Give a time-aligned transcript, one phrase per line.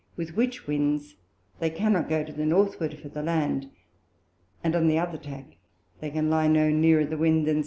[0.17, 1.17] with which Winds
[1.59, 3.69] they cannot go to the Northward for the Land;
[4.63, 5.57] and on the other Tack
[5.99, 7.59] they can lie no nearer the Wind than S.